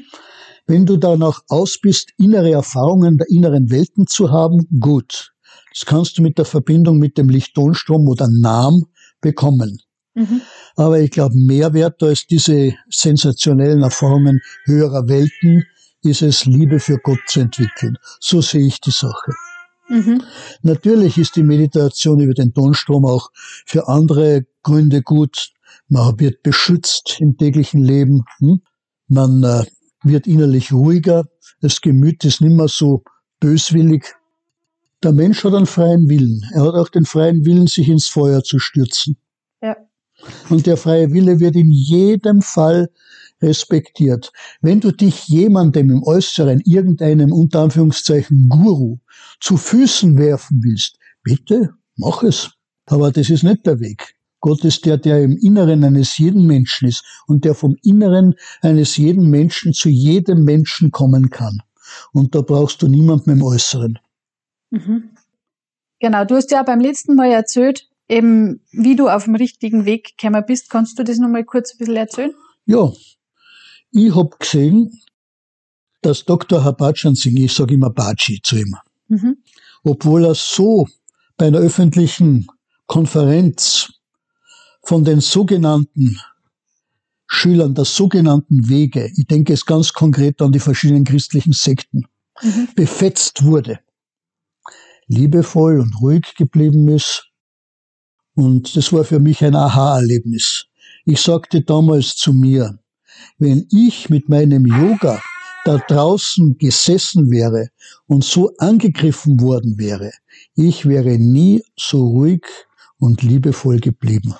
Wenn 0.66 0.86
du 0.86 0.96
danach 0.96 1.40
aus 1.48 1.78
bist, 1.80 2.12
innere 2.18 2.52
Erfahrungen 2.52 3.18
der 3.18 3.28
inneren 3.30 3.70
Welten 3.70 4.06
zu 4.06 4.30
haben, 4.30 4.66
gut. 4.80 5.32
Das 5.72 5.86
kannst 5.86 6.18
du 6.18 6.22
mit 6.22 6.38
der 6.38 6.44
Verbindung 6.44 6.98
mit 6.98 7.18
dem 7.18 7.28
Lichttonstrom 7.28 8.06
oder 8.08 8.28
NAM 8.28 8.84
bekommen. 9.20 9.78
Mhm. 10.14 10.40
Aber 10.76 11.00
ich 11.00 11.10
glaube, 11.10 11.34
Mehrwert 11.36 12.02
als 12.02 12.26
diese 12.26 12.74
sensationellen 12.90 13.82
Erfahrungen 13.82 14.40
höherer 14.64 15.08
Welten 15.08 15.64
ist 16.02 16.22
es, 16.22 16.44
Liebe 16.44 16.80
für 16.80 16.98
Gott 16.98 17.20
zu 17.26 17.40
entwickeln. 17.40 17.96
So 18.20 18.40
sehe 18.40 18.66
ich 18.66 18.80
die 18.80 18.90
Sache. 18.90 19.32
Mhm. 19.88 20.22
Natürlich 20.62 21.18
ist 21.18 21.36
die 21.36 21.42
Meditation 21.42 22.20
über 22.20 22.34
den 22.34 22.52
Tonstrom 22.52 23.04
auch 23.04 23.30
für 23.66 23.88
andere 23.88 24.46
Gründe 24.62 25.02
gut. 25.02 25.52
Man 25.88 26.20
wird 26.20 26.42
beschützt 26.42 27.16
im 27.20 27.36
täglichen 27.36 27.82
Leben. 27.82 28.24
Hm? 28.38 28.60
Man 29.08 29.42
äh, 29.42 29.64
wird 30.02 30.26
innerlich 30.26 30.72
ruhiger. 30.72 31.24
Das 31.60 31.80
Gemüt 31.80 32.24
ist 32.24 32.40
nicht 32.40 32.54
mehr 32.54 32.68
so 32.68 33.02
böswillig. 33.40 34.14
Der 35.02 35.12
Mensch 35.12 35.44
hat 35.44 35.54
einen 35.54 35.66
freien 35.66 36.08
Willen. 36.08 36.42
Er 36.52 36.62
hat 36.62 36.74
auch 36.74 36.88
den 36.88 37.04
freien 37.04 37.44
Willen, 37.44 37.66
sich 37.66 37.88
ins 37.88 38.08
Feuer 38.08 38.42
zu 38.42 38.58
stürzen. 38.58 39.16
Ja. 39.62 39.76
Und 40.50 40.66
der 40.66 40.76
freie 40.76 41.12
Wille 41.12 41.40
wird 41.40 41.54
in 41.56 41.70
jedem 41.70 42.42
Fall 42.42 42.90
respektiert. 43.42 44.32
Wenn 44.60 44.80
du 44.80 44.92
dich 44.92 45.28
jemandem 45.28 45.90
im 45.90 46.02
Äußeren, 46.02 46.60
irgendeinem 46.64 47.32
unter 47.32 47.60
Anführungszeichen 47.60 48.48
Guru, 48.48 48.98
zu 49.40 49.56
Füßen 49.56 50.18
werfen 50.18 50.60
willst, 50.62 50.98
bitte, 51.22 51.74
mach 51.96 52.22
es. 52.22 52.50
Aber 52.86 53.10
das 53.10 53.30
ist 53.30 53.42
nicht 53.42 53.66
der 53.66 53.80
Weg. 53.80 54.14
Gott 54.40 54.64
ist 54.64 54.86
der, 54.86 54.98
der 54.98 55.22
im 55.22 55.36
Inneren 55.36 55.84
eines 55.84 56.16
jeden 56.18 56.46
Menschen 56.46 56.88
ist 56.88 57.04
und 57.26 57.44
der 57.44 57.54
vom 57.54 57.76
Inneren 57.82 58.34
eines 58.60 58.96
jeden 58.96 59.28
Menschen 59.28 59.72
zu 59.72 59.88
jedem 59.88 60.44
Menschen 60.44 60.90
kommen 60.90 61.30
kann. 61.30 61.58
Und 62.12 62.34
da 62.34 62.42
brauchst 62.42 62.82
du 62.82 62.88
niemanden 62.88 63.30
im 63.30 63.42
Äußeren. 63.42 63.98
Mhm. 64.70 65.10
Genau, 66.00 66.24
du 66.24 66.36
hast 66.36 66.50
ja 66.52 66.62
beim 66.62 66.80
letzten 66.80 67.16
Mal 67.16 67.32
erzählt, 67.32 67.88
eben 68.08 68.60
wie 68.70 68.94
du 68.94 69.08
auf 69.08 69.24
dem 69.24 69.34
richtigen 69.34 69.84
Weg 69.84 70.16
gekommen 70.16 70.44
bist. 70.46 70.70
Kannst 70.70 70.98
du 70.98 71.02
das 71.02 71.18
nochmal 71.18 71.44
kurz 71.44 71.74
ein 71.74 71.78
bisschen 71.78 71.96
erzählen? 71.96 72.34
Ja, 72.66 72.92
ich 73.90 74.14
hab 74.14 74.38
gesehen, 74.38 74.92
dass 76.02 76.24
Dr. 76.24 76.64
Habachan 76.64 77.14
Singh, 77.14 77.44
ich 77.44 77.52
sage 77.52 77.74
immer 77.74 77.90
Baji 77.90 78.40
zu 78.42 78.56
ihm, 78.56 78.76
mhm. 79.08 79.36
obwohl 79.82 80.24
er 80.24 80.34
so 80.34 80.86
bei 81.36 81.46
einer 81.46 81.58
öffentlichen 81.58 82.46
Konferenz 82.86 83.92
von 84.82 85.04
den 85.04 85.20
sogenannten 85.20 86.18
Schülern 87.26 87.74
der 87.74 87.84
sogenannten 87.84 88.68
Wege, 88.68 89.10
ich 89.16 89.26
denke 89.26 89.52
es 89.52 89.66
ganz 89.66 89.92
konkret 89.92 90.40
an 90.40 90.52
die 90.52 90.60
verschiedenen 90.60 91.04
christlichen 91.04 91.52
Sekten, 91.52 92.06
mhm. 92.42 92.68
befetzt 92.74 93.44
wurde, 93.44 93.80
liebevoll 95.06 95.80
und 95.80 96.00
ruhig 96.00 96.34
geblieben 96.36 96.88
ist. 96.88 97.28
Und 98.34 98.76
das 98.76 98.92
war 98.92 99.04
für 99.04 99.18
mich 99.18 99.44
ein 99.44 99.56
Aha-Erlebnis. 99.56 100.66
Ich 101.04 101.20
sagte 101.20 101.62
damals 101.62 102.16
zu 102.16 102.32
mir, 102.32 102.78
wenn 103.38 103.66
ich 103.70 104.10
mit 104.10 104.28
meinem 104.28 104.66
Yoga 104.66 105.20
da 105.64 105.78
draußen 105.78 106.56
gesessen 106.58 107.30
wäre 107.30 107.68
und 108.06 108.24
so 108.24 108.52
angegriffen 108.58 109.40
worden 109.40 109.78
wäre, 109.78 110.12
ich 110.54 110.86
wäre 110.86 111.18
nie 111.18 111.62
so 111.76 112.06
ruhig 112.06 112.44
und 112.98 113.22
liebevoll 113.22 113.78
geblieben. 113.80 114.34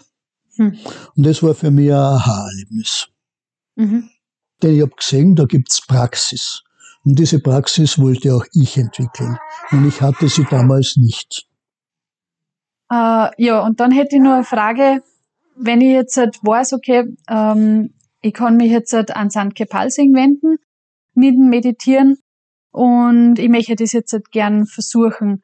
Hm. 0.56 0.76
Und 1.14 1.26
das 1.26 1.42
war 1.42 1.54
für 1.54 1.70
mich 1.70 1.90
ein 1.90 1.99
Aha-Erlebnis. 1.99 3.08
Mhm. 3.76 4.11
Denn 4.62 4.75
ich 4.75 4.82
habe 4.82 4.92
gesehen, 4.97 5.37
da 5.37 5.44
gibt's 5.44 5.87
Praxis. 5.87 6.62
Und 7.04 7.18
diese 7.18 7.38
Praxis 7.38 7.99
wollte 7.99 8.35
auch 8.35 8.44
ich 8.52 8.76
entwickeln. 8.76 9.38
Und 9.70 9.87
ich 9.87 10.00
hatte 10.00 10.28
sie 10.28 10.44
damals 10.50 10.97
nicht. 10.97 11.47
Uh, 12.92 13.28
ja, 13.37 13.61
und 13.64 13.80
dann 13.80 13.92
hätte 13.92 14.16
ich 14.16 14.23
nur 14.23 14.35
eine 14.35 14.44
Frage, 14.44 15.02
wenn 15.56 15.80
ich 15.80 15.92
jetzt 15.92 16.16
halt 16.16 16.38
weiß, 16.42 16.73
okay, 16.73 17.04
ähm, 17.28 17.94
ich 18.21 18.33
kann 18.33 18.57
mich 18.57 18.71
jetzt 18.71 18.93
halt 18.93 19.15
an 19.15 19.31
Sandke 19.31 19.67
Palsing 19.67 20.15
wenden 20.15 20.57
mit 21.15 21.35
dem 21.35 21.49
Meditieren 21.49 22.19
und 22.71 23.39
ich 23.39 23.49
möchte 23.49 23.75
das 23.75 23.93
jetzt 23.93 24.13
halt 24.13 24.31
gern 24.31 24.67
versuchen. 24.67 25.43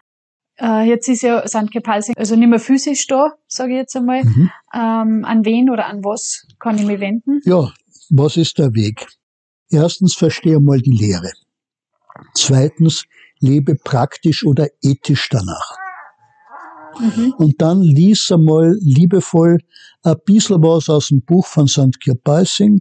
Äh, 0.57 0.89
jetzt 0.89 1.09
ist 1.09 1.23
ja 1.23 1.47
Sandke 1.47 1.81
Palsing 1.81 2.15
also 2.17 2.37
nicht 2.37 2.49
mehr 2.49 2.61
physisch 2.61 3.07
da, 3.07 3.33
sage 3.49 3.73
ich 3.73 3.79
jetzt 3.79 3.97
einmal. 3.97 4.25
Mhm. 4.25 4.51
Ähm, 4.73 5.25
an 5.25 5.45
wen 5.45 5.71
oder 5.71 5.87
an 5.87 6.05
was 6.05 6.47
kann 6.61 6.77
ich 6.77 6.85
mich 6.85 7.01
wenden? 7.01 7.41
Ja, 7.45 7.73
was 8.11 8.37
ist 8.37 8.59
der 8.59 8.75
Weg? 8.75 9.07
Erstens 9.71 10.15
verstehe 10.15 10.61
mal 10.61 10.81
die 10.81 10.93
Lehre. 10.93 11.33
Zweitens 12.35 13.05
lebe 13.41 13.75
praktisch 13.75 14.45
oder 14.45 14.69
ethisch 14.83 15.29
danach. 15.29 15.84
Mhm. 16.99 17.35
Und 17.39 17.61
dann 17.61 17.83
lies 17.83 18.31
einmal 18.31 18.77
liebevoll 18.81 19.59
ein 20.03 20.17
bisschen 20.25 20.63
was 20.63 20.89
aus 20.89 21.09
dem 21.09 21.23
Buch 21.23 21.47
von 21.47 21.67
St. 21.67 22.01
Kirpalsing 22.01 22.81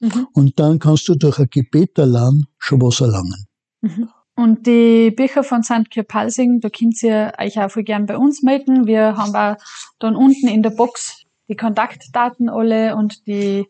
mhm. 0.00 0.26
und 0.32 0.58
dann 0.58 0.78
kannst 0.78 1.08
du 1.08 1.14
durch 1.14 1.38
ein 1.38 1.48
Gebet 1.50 1.98
allein 1.98 2.46
schon 2.58 2.80
was 2.80 3.00
erlangen. 3.00 3.46
Mhm. 3.80 4.08
Und 4.34 4.66
die 4.66 5.10
Bücher 5.10 5.44
von 5.44 5.62
St. 5.62 5.90
Kirpalsing, 5.90 6.60
da 6.60 6.70
könnt 6.70 7.02
ihr 7.02 7.32
euch 7.38 7.60
auch 7.60 7.70
voll 7.70 7.82
gern 7.82 8.06
bei 8.06 8.16
uns 8.16 8.42
melden. 8.42 8.86
Wir 8.86 9.16
haben 9.16 9.34
auch 9.36 9.56
dann 9.98 10.16
unten 10.16 10.48
in 10.48 10.62
der 10.62 10.70
Box 10.70 11.24
die 11.48 11.56
Kontaktdaten 11.56 12.48
alle 12.48 12.96
und 12.96 13.26
die 13.26 13.66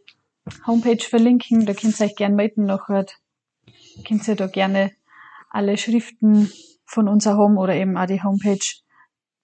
Homepage 0.66 1.02
verlinken. 1.02 1.66
Da 1.66 1.74
könnt 1.74 1.98
ihr 1.98 2.06
euch 2.06 2.14
gern 2.14 2.36
melden. 2.36 2.64
Nachher 2.64 3.06
könnt 4.06 4.26
ihr 4.28 4.36
da 4.36 4.46
gerne 4.46 4.92
alle 5.50 5.76
Schriften 5.76 6.50
von 6.84 7.08
uns 7.08 7.26
haben 7.26 7.58
oder 7.58 7.74
eben 7.74 7.96
auch 7.96 8.06
die 8.06 8.22
Homepage 8.22 8.64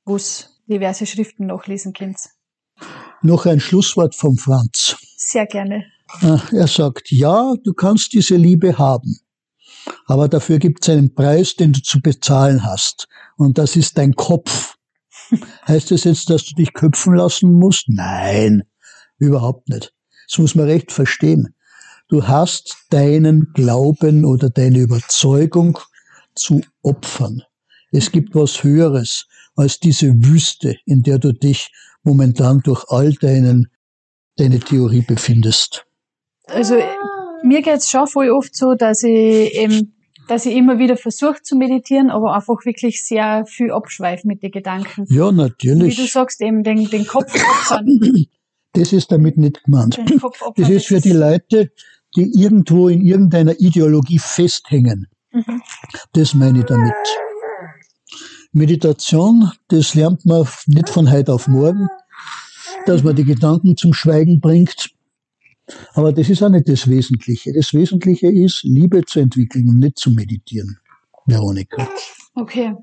wo 0.09 0.17
es 0.17 0.61
diverse 0.67 1.07
Schriften 1.07 1.47
nachlesen 1.47 1.93
könnt. 1.93 2.19
Noch 3.23 3.47
ein 3.47 3.61
Schlusswort 3.61 4.15
vom 4.15 4.37
Franz. 4.37 4.97
Sehr 5.17 5.47
gerne. 5.47 5.85
Ah, 6.21 6.41
er 6.53 6.67
sagt, 6.67 7.11
ja, 7.11 7.55
du 7.62 7.75
kannst 7.75 8.15
diese 8.15 8.37
Liebe 8.37 8.79
haben, 8.79 9.19
aber 10.07 10.29
dafür 10.29 10.59
gibt 10.59 10.83
es 10.83 10.88
einen 10.88 11.15
Preis, 11.15 11.55
den 11.55 11.73
du 11.73 11.83
zu 11.83 12.00
bezahlen 12.00 12.65
hast. 12.65 13.09
Und 13.37 13.59
das 13.59 13.77
ist 13.77 13.99
dein 13.99 14.15
Kopf. 14.15 14.77
heißt 15.69 15.91
das 15.91 16.05
jetzt, 16.05 16.31
dass 16.31 16.45
du 16.47 16.55
dich 16.55 16.73
köpfen 16.73 17.15
lassen 17.15 17.53
musst? 17.53 17.85
Nein, 17.88 18.62
überhaupt 19.19 19.69
nicht. 19.69 19.93
Das 20.29 20.38
muss 20.38 20.55
man 20.55 20.67
recht 20.67 20.93
verstehen. 20.93 21.55
Du 22.09 22.27
hast 22.27 22.87
deinen 22.88 23.53
Glauben 23.53 24.25
oder 24.25 24.49
deine 24.49 24.79
Überzeugung 24.79 25.79
zu 26.35 26.62
opfern. 26.83 27.43
Es 27.91 28.12
gibt 28.12 28.35
was 28.35 28.62
Höheres 28.62 29.27
als 29.59 29.81
diese 29.81 30.15
Wüste, 30.25 30.77
in 30.87 31.03
der 31.03 31.19
du 31.19 31.33
dich 31.33 31.71
momentan 32.05 32.61
durch 32.61 32.85
all 32.88 33.12
deinen, 33.15 33.69
deine 34.37 34.61
Theorie 34.61 35.03
befindest? 35.03 35.85
Also 36.47 36.77
mir 37.43 37.62
geht's 37.62 37.91
schon 37.91 38.07
voll 38.07 38.31
oft 38.31 38.55
so, 38.55 38.75
dass 38.75 39.03
ich 39.03 39.55
eben 39.55 39.95
dass 40.29 40.45
ich 40.45 40.55
immer 40.55 40.79
wieder 40.79 40.99
versuche 40.99 41.41
zu 41.43 41.57
meditieren, 41.57 42.11
aber 42.11 42.35
einfach 42.35 42.62
wirklich 42.67 43.03
sehr 43.03 43.47
viel 43.47 43.73
abschweife 43.73 44.29
mit 44.29 44.43
den 44.43 44.50
Gedanken. 44.50 45.07
Ja, 45.09 45.33
natürlich. 45.33 45.97
Wie 45.97 46.03
du 46.03 46.07
sagst, 46.07 46.43
eben 46.43 46.62
den, 46.62 46.85
den 46.91 47.07
Kopf 47.07 47.35
opfern. 47.35 47.87
Das 48.75 48.93
ist 48.93 49.11
damit 49.11 49.38
nicht 49.38 49.65
gemeint. 49.65 49.99
Das 50.57 50.69
ist 50.69 50.87
für 50.88 51.00
die 51.00 51.12
Leute, 51.12 51.73
die 52.15 52.31
irgendwo 52.38 52.91
in 52.91 53.00
irgendeiner 53.00 53.59
Ideologie 53.59 54.19
festhängen. 54.19 55.07
Mhm. 55.33 55.62
Das 56.12 56.35
meine 56.35 56.59
ich 56.61 56.67
damit. 56.67 56.93
Meditation, 58.52 59.50
das 59.69 59.95
lernt 59.95 60.25
man 60.25 60.47
nicht 60.67 60.88
von 60.88 61.11
heute 61.11 61.33
auf 61.35 61.49
morgen. 61.49 61.88
dass 62.87 63.02
man 63.02 63.14
die 63.14 63.25
Gedanken 63.25 63.76
zum 63.76 63.93
Schweigen 63.93 64.40
bringt. 64.40 64.90
Aber 65.93 66.12
das 66.12 66.31
ist 66.31 66.43
auch 66.43 66.49
nicht 66.49 66.69
das 66.69 66.88
Wesentliche. 66.88 67.52
Das 67.52 67.75
Wesentliche 67.75 68.28
ist, 68.28 68.62
Liebe 68.62 69.05
zu 69.05 69.21
entwickeln 69.21 69.69
und 69.69 69.78
nicht 69.78 69.99
zu 69.99 70.11
meditieren. 70.11 70.78
Veronika. 71.26 71.87
Okay. 72.35 72.75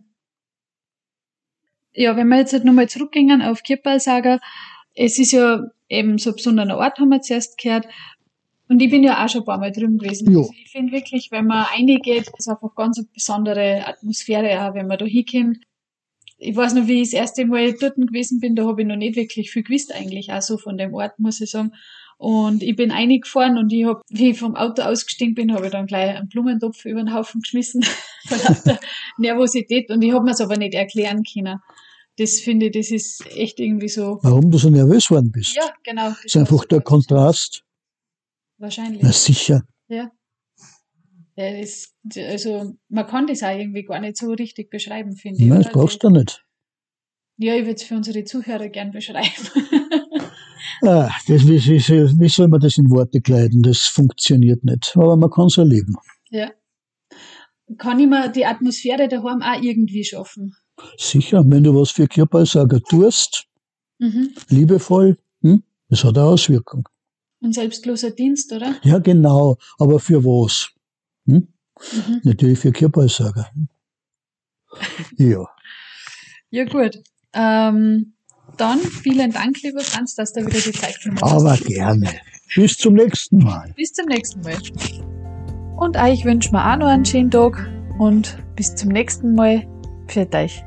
Ja, 1.93 2.15
wenn 2.15 2.27
wir 2.27 2.37
jetzt 2.37 2.53
halt 2.53 2.65
nochmal 2.65 2.89
zurückgehen 2.89 3.41
auf 3.41 3.63
Kirpalsager, 3.63 4.39
es 4.93 5.17
ist 5.17 5.31
ja 5.31 5.63
eben 5.89 6.17
so 6.17 6.31
ein 6.31 6.35
besonderer 6.35 6.77
Ort, 6.77 6.99
haben 6.99 7.09
wir 7.09 7.21
zuerst 7.21 7.57
gehört. 7.57 7.87
Und 8.67 8.81
ich 8.81 8.89
bin 8.89 9.03
ja 9.03 9.23
auch 9.23 9.29
schon 9.29 9.41
ein 9.41 9.45
paar 9.45 9.59
Mal 9.59 9.71
drüben 9.71 9.97
gewesen. 9.97 10.31
Jo. 10.31 10.41
Also 10.41 10.53
ich 10.53 10.71
finde 10.71 10.91
wirklich, 10.91 11.29
wenn 11.31 11.45
man 11.45 11.65
reingeht, 11.65 12.31
ist 12.35 12.49
einfach 12.49 12.73
ganz 12.75 12.97
eine 12.97 13.07
besondere 13.13 13.85
Atmosphäre, 13.85 14.67
auch 14.67 14.73
wenn 14.73 14.87
man 14.87 14.97
da 14.97 15.05
hinkommt. 15.05 15.59
Ich 16.37 16.55
weiß 16.55 16.73
noch, 16.73 16.87
wie 16.87 17.01
ich 17.01 17.11
das 17.11 17.19
erste 17.19 17.45
Mal 17.45 17.73
dort 17.73 17.95
gewesen 17.95 18.39
bin, 18.39 18.55
da 18.55 18.65
habe 18.65 18.81
ich 18.81 18.87
noch 18.87 18.97
nicht 18.97 19.15
wirklich 19.15 19.51
viel 19.51 19.63
gewusst 19.63 19.93
eigentlich, 19.93 20.33
auch 20.33 20.41
so 20.41 20.57
von 20.57 20.77
dem 20.77 20.93
Ort, 20.93 21.17
muss 21.19 21.39
ich 21.41 21.49
sagen. 21.49 21.71
Und 22.17 22.63
ich 22.63 22.75
bin 22.75 22.91
eingefahren 22.91 23.57
und 23.57 23.71
ich 23.73 23.85
hab, 23.85 24.01
wie 24.09 24.31
ich 24.31 24.39
vom 24.39 24.55
Auto 24.55 24.81
ausgestiegen 24.83 25.35
bin, 25.35 25.53
habe 25.53 25.65
ich 25.65 25.71
dann 25.71 25.85
gleich 25.85 26.15
einen 26.15 26.29
Blumentopf 26.29 26.85
über 26.85 27.01
den 27.01 27.13
Haufen 27.13 27.41
geschmissen, 27.41 27.83
von 28.27 28.37
lauter 28.39 28.79
Nervosität. 29.17 29.89
Und 29.91 30.01
ich 30.01 30.13
habe 30.13 30.23
mir 30.23 30.31
es 30.31 30.41
aber 30.41 30.57
nicht 30.57 30.73
erklären 30.73 31.23
können. 31.23 31.59
Das 32.17 32.39
finde 32.39 32.67
ich, 32.67 32.71
das 32.71 32.91
ist 32.91 33.25
echt 33.35 33.59
irgendwie 33.59 33.89
so. 33.89 34.19
Warum 34.21 34.49
du 34.49 34.57
so 34.57 34.69
nervös 34.69 35.11
worden 35.11 35.31
bist? 35.31 35.55
Ja, 35.55 35.69
genau. 35.83 36.09
Das 36.09 36.23
ist 36.23 36.37
einfach 36.37 36.63
der 36.65 36.79
Kontrast. 36.79 37.64
Wahrscheinlich. 38.57 39.01
Na 39.03 39.11
sicher. 39.11 39.63
Ja. 39.87 40.09
ja 41.35 41.59
das, 41.61 41.93
also, 42.17 42.73
man 42.89 43.05
kann 43.07 43.27
das 43.27 43.43
auch 43.43 43.57
irgendwie 43.57 43.83
gar 43.83 43.99
nicht 43.99 44.17
so 44.17 44.31
richtig 44.31 44.69
beschreiben, 44.69 45.15
finde 45.15 45.41
ich. 45.43 45.47
Nein, 45.49 45.61
das 45.63 45.71
brauchst 45.71 46.03
du 46.03 46.09
nicht. 46.09 46.43
Ja, 47.37 47.53
ich 47.55 47.61
würde 47.65 47.75
es 47.75 47.83
für 47.83 47.95
unsere 47.95 48.23
Zuhörer 48.23 48.69
gern 48.69 48.91
beschreiben. 48.91 49.29
Ah, 50.81 51.09
das, 51.27 51.47
wie, 51.47 51.57
wie, 51.63 52.19
wie 52.19 52.27
soll 52.29 52.47
man 52.47 52.59
das 52.59 52.77
in 52.77 52.89
Worte 52.91 53.21
kleiden? 53.21 53.61
Das 53.63 53.79
funktioniert 53.83 54.63
nicht. 54.65 54.91
Aber 54.95 55.15
man 55.15 55.29
kann 55.31 55.45
es 55.47 55.57
erleben. 55.57 55.95
ja. 56.29 56.51
Kann 57.77 57.99
ich 57.99 58.07
mir 58.07 58.29
die 58.29 58.45
Atmosphäre 58.45 59.07
daheim 59.07 59.41
auch 59.41 59.61
irgendwie 59.61 60.03
schaffen? 60.03 60.55
Sicher, 60.97 61.43
wenn 61.47 61.63
du 61.63 61.73
was 61.73 61.91
für 61.91 62.07
Kirpalsager 62.07 62.81
tust, 62.81 63.45
Mhm. 63.99 64.35
liebevoll, 64.49 65.17
hm, 65.41 65.63
das 65.89 66.03
hat 66.03 66.17
eine 66.17 66.27
Auswirkung. 66.27 66.87
Ein 67.45 67.53
selbstloser 67.53 68.09
Dienst, 68.09 68.51
oder? 68.51 68.75
Ja, 68.81 68.97
genau. 68.97 69.57
Aber 69.77 69.99
für 69.99 70.23
was? 70.23 70.71
Hm? 71.27 71.47
Mhm. 71.91 72.21
Natürlich 72.23 72.57
für 72.57 72.71
Kirpalsager. 72.71 73.51
Ja. 75.17 75.45
Ja, 76.49 76.65
gut. 76.65 77.03
Ähm, 77.33 78.13
dann 78.57 78.79
vielen 78.79 79.31
Dank, 79.31 79.61
lieber 79.61 79.81
Franz, 79.81 80.15
dass 80.15 80.33
du 80.33 80.41
wieder 80.41 80.59
die 80.59 80.71
Zeit 80.71 80.99
genommen 81.01 81.21
hast. 81.21 81.31
Aber 81.33 81.57
gerne. 81.57 82.09
Bis 82.55 82.77
zum 82.77 82.95
nächsten 82.95 83.37
Mal. 83.37 83.73
Bis 83.75 83.93
zum 83.93 84.07
nächsten 84.07 84.41
Mal. 84.41 84.57
Und 85.77 85.97
euch 85.97 86.25
wünschen 86.25 86.53
wir 86.53 86.65
auch 86.65 86.77
noch 86.77 86.87
einen 86.87 87.05
schönen 87.05 87.29
Tag 87.29 87.69
und 87.99 88.39
bis 88.55 88.73
zum 88.73 88.89
nächsten 88.89 89.35
Mal. 89.35 89.67
Pfiat 90.07 90.33
euch. 90.33 90.63